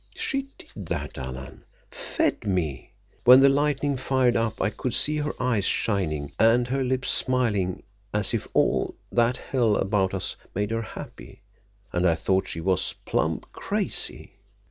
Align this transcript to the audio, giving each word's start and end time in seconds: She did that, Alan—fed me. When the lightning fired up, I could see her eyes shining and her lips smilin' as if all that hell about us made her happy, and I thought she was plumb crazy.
She 0.15 0.47
did 0.57 0.71
that, 0.87 1.19
Alan—fed 1.19 2.47
me. 2.47 2.91
When 3.23 3.39
the 3.39 3.49
lightning 3.49 3.97
fired 3.97 4.35
up, 4.35 4.59
I 4.59 4.71
could 4.71 4.95
see 4.95 5.17
her 5.17 5.35
eyes 5.39 5.65
shining 5.65 6.31
and 6.39 6.67
her 6.69 6.83
lips 6.83 7.11
smilin' 7.11 7.83
as 8.11 8.33
if 8.33 8.47
all 8.55 8.95
that 9.11 9.37
hell 9.37 9.75
about 9.75 10.15
us 10.15 10.35
made 10.55 10.71
her 10.71 10.81
happy, 10.81 11.43
and 11.93 12.09
I 12.09 12.15
thought 12.15 12.47
she 12.47 12.61
was 12.61 12.95
plumb 13.05 13.41
crazy. 13.53 14.37